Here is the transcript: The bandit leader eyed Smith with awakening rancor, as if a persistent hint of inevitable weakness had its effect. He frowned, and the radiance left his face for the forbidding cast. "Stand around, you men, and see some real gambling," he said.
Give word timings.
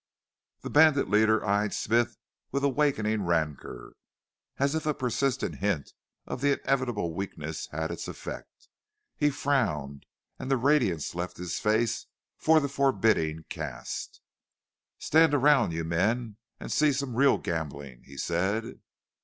The 0.61 0.71
bandit 0.71 1.11
leader 1.11 1.45
eyed 1.45 1.75
Smith 1.75 2.17
with 2.51 2.63
awakening 2.63 3.21
rancor, 3.25 3.93
as 4.57 4.73
if 4.73 4.87
a 4.87 4.95
persistent 4.95 5.57
hint 5.57 5.93
of 6.25 6.43
inevitable 6.43 7.13
weakness 7.13 7.67
had 7.67 7.91
its 7.91 8.07
effect. 8.07 8.67
He 9.15 9.29
frowned, 9.29 10.07
and 10.39 10.49
the 10.49 10.57
radiance 10.57 11.13
left 11.13 11.37
his 11.37 11.59
face 11.59 12.07
for 12.39 12.59
the 12.59 12.67
forbidding 12.67 13.45
cast. 13.47 14.21
"Stand 14.97 15.35
around, 15.35 15.71
you 15.71 15.83
men, 15.83 16.37
and 16.59 16.71
see 16.71 16.93
some 16.93 17.15
real 17.15 17.37
gambling," 17.37 18.01
he 18.03 18.17
said. 18.17 18.79